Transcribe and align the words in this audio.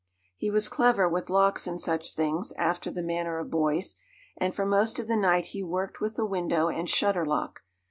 He 0.35 0.49
was 0.49 0.67
clever 0.67 1.07
with 1.07 1.29
locks 1.29 1.67
and 1.67 1.79
such 1.79 2.15
things, 2.15 2.53
after 2.53 2.89
the 2.89 3.03
manner 3.03 3.37
of 3.37 3.51
boys, 3.51 3.97
and 4.35 4.55
for 4.55 4.65
most 4.65 4.97
of 4.97 5.07
the 5.07 5.15
night 5.15 5.45
he 5.53 5.61
worked 5.61 6.01
with 6.01 6.15
the 6.15 6.25
window 6.25 6.69
and 6.69 6.89
shutter 6.89 7.23
lock. 7.23 7.61